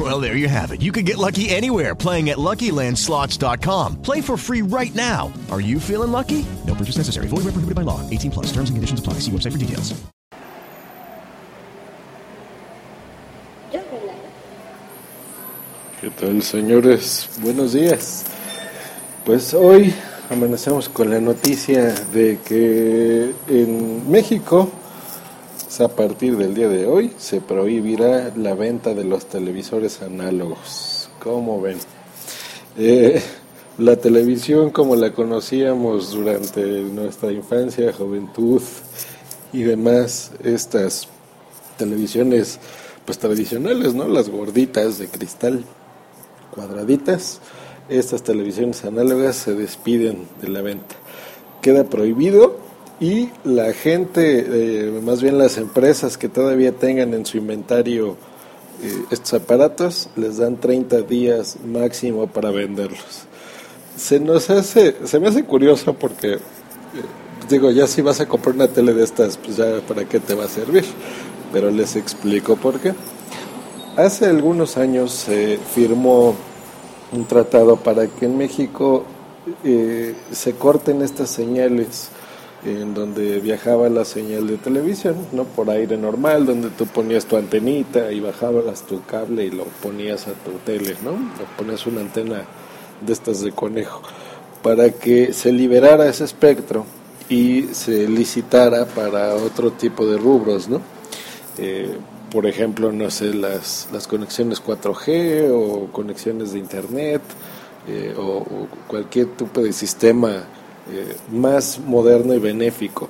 Well, 0.00 0.18
there 0.18 0.34
you 0.34 0.48
have 0.48 0.72
it. 0.72 0.80
You 0.80 0.92
can 0.92 1.04
get 1.04 1.18
lucky 1.18 1.50
anywhere 1.50 1.94
playing 1.94 2.30
at 2.30 2.38
LuckyLandSlots.com. 2.38 4.00
Play 4.00 4.22
for 4.22 4.38
free 4.38 4.62
right 4.62 4.94
now. 4.94 5.30
Are 5.50 5.60
you 5.60 5.78
feeling 5.78 6.10
lucky? 6.10 6.46
No 6.66 6.74
purchase 6.74 6.96
necessary. 6.96 7.26
Void 7.28 7.44
where 7.44 7.52
prohibited 7.52 7.74
by 7.74 7.82
law. 7.82 8.00
18 8.08 8.30
plus. 8.30 8.46
Terms 8.46 8.70
and 8.70 8.78
conditions 8.78 9.00
apply. 9.00 9.14
See 9.20 9.30
website 9.30 9.52
for 9.52 9.58
details. 9.58 9.92
¿Qué 16.00 16.08
tal, 16.18 16.42
señores? 16.42 17.28
Buenos 17.42 17.74
días. 17.74 18.24
Pues 19.26 19.52
hoy 19.52 19.92
amanecemos 20.30 20.88
con 20.88 21.10
la 21.10 21.20
noticia 21.20 21.92
de 22.10 22.38
que 22.42 23.34
en 23.48 24.10
México, 24.10 24.72
a 25.80 25.88
partir 25.88 26.36
del 26.36 26.54
día 26.54 26.68
de 26.68 26.86
hoy, 26.86 27.12
se 27.18 27.40
prohibirá 27.40 28.32
la 28.36 28.54
venta 28.54 28.94
de 28.94 29.04
los 29.04 29.26
televisores 29.26 30.02
análogos. 30.02 31.10
¿Cómo 31.22 31.60
ven? 31.60 31.78
Eh, 32.76 33.20
la 33.78 33.96
televisión 33.96 34.70
como 34.70 34.96
la 34.96 35.12
conocíamos 35.12 36.12
durante 36.12 36.62
nuestra 36.82 37.32
infancia, 37.32 37.92
juventud 37.92 38.62
y 39.52 39.62
demás, 39.62 40.32
estas 40.44 41.08
televisiones 41.78 42.58
pues 43.04 43.18
tradicionales, 43.18 43.94
¿no? 43.94 44.06
Las 44.06 44.28
gorditas 44.28 44.98
de 44.98 45.08
cristal, 45.08 45.64
cuadraditas, 46.54 47.40
estas 47.88 48.22
televisiones 48.22 48.84
análogas 48.84 49.36
se 49.36 49.54
despiden 49.54 50.28
de 50.40 50.48
la 50.48 50.62
venta. 50.62 50.94
Queda 51.62 51.84
prohibido 51.84 52.69
y 53.00 53.30
la 53.44 53.72
gente, 53.72 54.44
eh, 54.46 55.00
más 55.02 55.22
bien 55.22 55.38
las 55.38 55.56
empresas 55.56 56.18
que 56.18 56.28
todavía 56.28 56.72
tengan 56.72 57.14
en 57.14 57.24
su 57.24 57.38
inventario 57.38 58.16
eh, 58.82 59.04
estos 59.10 59.34
aparatos, 59.34 60.10
les 60.16 60.36
dan 60.36 60.58
30 60.58 61.02
días 61.02 61.56
máximo 61.64 62.26
para 62.26 62.50
venderlos. 62.50 63.24
Se 63.96 64.20
nos 64.20 64.50
hace, 64.50 64.96
se 65.04 65.18
me 65.18 65.28
hace 65.28 65.44
curioso 65.44 65.94
porque, 65.94 66.34
eh, 66.34 66.38
digo, 67.48 67.70
ya 67.70 67.86
si 67.86 68.02
vas 68.02 68.20
a 68.20 68.28
comprar 68.28 68.54
una 68.54 68.68
tele 68.68 68.92
de 68.92 69.04
estas, 69.04 69.38
pues 69.38 69.56
ya 69.56 69.80
para 69.88 70.04
qué 70.04 70.20
te 70.20 70.34
va 70.34 70.44
a 70.44 70.48
servir. 70.48 70.84
Pero 71.52 71.70
les 71.70 71.96
explico 71.96 72.56
por 72.56 72.80
qué. 72.80 72.92
Hace 73.96 74.26
algunos 74.26 74.76
años 74.76 75.12
se 75.12 75.58
firmó 75.74 76.34
un 77.12 77.24
tratado 77.24 77.76
para 77.76 78.06
que 78.06 78.26
en 78.26 78.38
México 78.38 79.04
eh, 79.64 80.14
se 80.32 80.52
corten 80.52 81.02
estas 81.02 81.30
señales 81.30 82.10
en 82.64 82.94
donde 82.94 83.40
viajaba 83.40 83.88
la 83.88 84.04
señal 84.04 84.46
de 84.46 84.56
televisión, 84.56 85.16
no 85.32 85.44
por 85.44 85.70
aire 85.70 85.96
normal, 85.96 86.46
donde 86.46 86.70
tú 86.70 86.86
ponías 86.86 87.24
tu 87.24 87.36
antenita 87.36 88.12
y 88.12 88.20
bajabas 88.20 88.82
tu 88.82 89.02
cable 89.04 89.46
y 89.46 89.50
lo 89.50 89.64
ponías 89.82 90.26
a 90.28 90.32
tu 90.32 90.52
tele, 90.64 90.94
¿no? 91.02 91.12
O 91.12 91.56
ponías 91.56 91.86
una 91.86 92.00
antena 92.02 92.44
de 93.00 93.12
estas 93.12 93.40
de 93.40 93.52
conejo, 93.52 94.02
para 94.62 94.90
que 94.90 95.32
se 95.32 95.52
liberara 95.52 96.06
ese 96.06 96.24
espectro 96.24 96.84
y 97.28 97.68
se 97.72 98.06
licitara 98.08 98.84
para 98.84 99.34
otro 99.36 99.70
tipo 99.72 100.06
de 100.06 100.18
rubros, 100.18 100.68
¿no? 100.68 100.80
Eh, 101.58 101.96
por 102.30 102.46
ejemplo, 102.46 102.92
no 102.92 103.10
sé, 103.10 103.34
las, 103.34 103.88
las 103.92 104.06
conexiones 104.06 104.62
4G 104.62 105.50
o 105.52 105.90
conexiones 105.92 106.52
de 106.52 106.58
Internet 106.58 107.22
eh, 107.88 108.14
o, 108.16 108.44
cualquier 108.86 109.26
tipo 109.36 109.62
de 109.62 109.72
sistema 109.72 110.44
eh, 110.90 111.16
más 111.30 111.78
moderno 111.78 112.34
y 112.34 112.38
benéfico. 112.38 113.08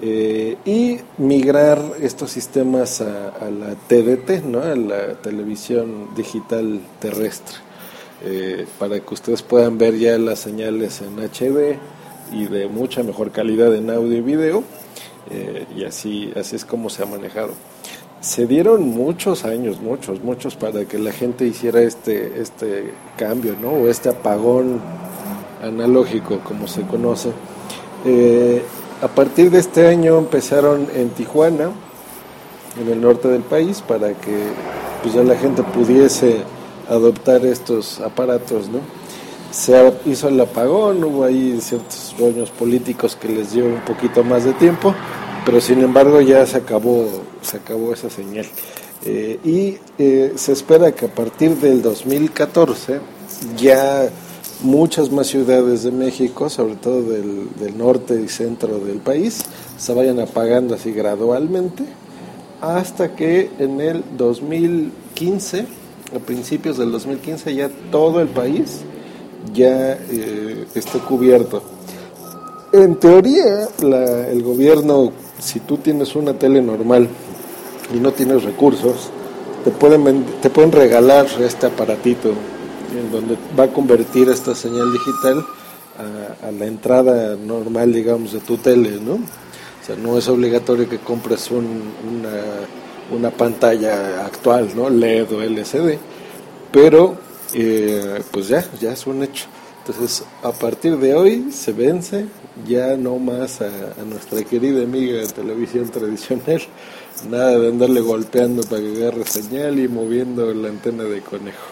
Eh, 0.00 0.56
y 0.64 0.98
migrar 1.18 1.80
estos 2.00 2.30
sistemas 2.30 3.00
a, 3.00 3.28
a, 3.28 3.50
la 3.50 3.74
TDT, 3.74 4.44
¿no? 4.44 4.60
a 4.62 4.74
la 4.74 5.14
televisión 5.14 6.08
digital 6.16 6.80
terrestre, 6.98 7.56
eh, 8.24 8.66
para 8.78 8.98
que 8.98 9.14
ustedes 9.14 9.42
puedan 9.42 9.78
ver 9.78 9.96
ya 9.98 10.18
las 10.18 10.40
señales 10.40 11.02
en 11.02 11.18
HD 11.20 11.78
y 12.32 12.46
de 12.46 12.66
mucha 12.66 13.02
mejor 13.04 13.30
calidad 13.30 13.72
en 13.74 13.90
audio 13.90 14.16
y 14.16 14.22
video, 14.22 14.64
y 15.76 15.84
así, 15.84 16.32
así 16.36 16.56
es 16.56 16.64
como 16.64 16.90
se 16.90 17.02
ha 17.02 17.06
manejado 17.06 17.54
se 18.22 18.46
dieron 18.46 18.88
muchos 18.88 19.44
años, 19.44 19.80
muchos, 19.80 20.22
muchos 20.22 20.54
para 20.54 20.84
que 20.84 20.96
la 20.96 21.10
gente 21.10 21.44
hiciera 21.44 21.82
este, 21.82 22.40
este 22.40 22.92
cambio, 23.16 23.56
¿no? 23.60 23.70
O 23.70 23.88
este 23.88 24.10
apagón 24.10 24.80
analógico, 25.62 26.40
como 26.40 26.66
se 26.66 26.82
conoce. 26.82 27.30
Eh, 28.04 28.62
a 29.00 29.08
partir 29.08 29.50
de 29.50 29.58
este 29.58 29.86
año 29.88 30.18
empezaron 30.18 30.88
en 30.94 31.10
Tijuana, 31.10 31.70
en 32.80 32.88
el 32.88 33.00
norte 33.00 33.28
del 33.28 33.42
país, 33.42 33.82
para 33.82 34.14
que 34.14 34.44
pues 35.02 35.14
ya 35.14 35.22
la 35.22 35.36
gente 35.36 35.62
pudiese 35.62 36.42
adoptar 36.88 37.44
estos 37.46 38.00
aparatos, 38.00 38.68
¿no? 38.68 38.80
Se 39.50 39.92
hizo 40.06 40.28
el 40.28 40.40
apagón, 40.40 41.04
hubo 41.04 41.24
ahí 41.24 41.58
ciertos 41.60 42.14
rollos 42.18 42.50
políticos 42.50 43.16
que 43.20 43.28
les 43.28 43.52
dio 43.52 43.66
un 43.66 43.80
poquito 43.80 44.24
más 44.24 44.44
de 44.44 44.54
tiempo, 44.54 44.94
pero 45.44 45.60
sin 45.60 45.82
embargo 45.82 46.20
ya 46.20 46.46
se 46.46 46.56
acabó, 46.58 47.06
se 47.42 47.58
acabó 47.58 47.92
esa 47.92 48.08
señal. 48.08 48.46
Eh, 49.04 49.38
y 49.44 49.78
eh, 49.98 50.32
se 50.36 50.52
espera 50.52 50.92
que 50.92 51.06
a 51.06 51.14
partir 51.14 51.56
del 51.56 51.82
2014 51.82 53.00
ya 53.56 54.08
muchas 54.62 55.10
más 55.10 55.26
ciudades 55.26 55.82
de 55.82 55.90
México, 55.90 56.48
sobre 56.48 56.76
todo 56.76 57.02
del, 57.02 57.48
del, 57.58 57.76
norte 57.76 58.20
y 58.20 58.28
centro 58.28 58.78
del 58.78 58.98
país, 58.98 59.42
se 59.78 59.94
vayan 59.94 60.20
apagando 60.20 60.74
así 60.74 60.92
gradualmente 60.92 61.84
hasta 62.60 63.16
que 63.16 63.50
en 63.58 63.80
el 63.80 64.04
2015, 64.16 65.66
a 66.14 66.18
principios 66.20 66.78
del 66.78 66.92
2015, 66.92 67.54
ya 67.54 67.70
todo 67.90 68.20
el 68.20 68.28
país 68.28 68.82
ya 69.52 69.94
eh, 69.94 70.66
esté 70.74 70.98
cubierto. 71.00 71.62
En 72.72 72.96
teoría, 72.96 73.68
el 73.80 74.42
gobierno 74.42 75.12
si 75.42 75.60
tú 75.60 75.76
tienes 75.76 76.14
una 76.14 76.34
tele 76.34 76.62
normal 76.62 77.08
y 77.94 77.98
no 77.98 78.12
tienes 78.12 78.44
recursos, 78.44 79.10
te 79.64 79.70
pueden, 79.70 80.24
te 80.40 80.50
pueden 80.50 80.72
regalar 80.72 81.26
este 81.40 81.66
aparatito 81.66 82.32
en 82.98 83.10
donde 83.10 83.36
va 83.58 83.64
a 83.64 83.68
convertir 83.68 84.28
esta 84.28 84.54
señal 84.54 84.92
digital 84.92 85.44
a, 86.42 86.50
la 86.50 86.66
entrada 86.66 87.36
normal, 87.36 87.92
digamos, 87.92 88.32
de 88.32 88.40
tu 88.40 88.56
tele, 88.56 88.98
¿no? 89.00 89.14
O 89.14 89.84
sea, 89.84 89.96
no 89.96 90.16
es 90.16 90.28
obligatorio 90.28 90.88
que 90.88 90.98
compres 90.98 91.50
un, 91.50 91.82
una, 92.08 93.16
una, 93.16 93.30
pantalla 93.30 94.24
actual, 94.24 94.70
¿no? 94.74 94.88
LED 94.88 95.32
o 95.32 95.42
LCD, 95.42 95.98
pero 96.70 97.16
eh, 97.54 98.22
pues 98.30 98.48
ya, 98.48 98.64
ya 98.80 98.92
es 98.92 99.06
un 99.06 99.22
hecho. 99.22 99.46
Entonces, 99.84 100.24
a 100.44 100.52
partir 100.52 100.96
de 100.98 101.14
hoy 101.14 101.50
se 101.50 101.72
vence 101.72 102.26
ya 102.66 102.96
no 102.96 103.18
más 103.18 103.60
a, 103.60 103.66
a, 103.66 104.04
nuestra 104.04 104.42
querida 104.44 104.84
amiga 104.84 105.18
de 105.18 105.26
televisión 105.26 105.88
tradicional, 105.90 106.62
nada 107.28 107.58
de 107.58 107.68
andarle 107.68 108.00
golpeando 108.00 108.62
para 108.62 108.80
que 108.80 108.96
agarre 108.96 109.24
señal 109.24 109.80
y 109.80 109.88
moviendo 109.88 110.54
la 110.54 110.68
antena 110.68 111.02
de 111.02 111.20
conejo. 111.22 111.71